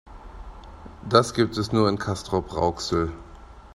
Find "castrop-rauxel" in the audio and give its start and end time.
1.99-3.11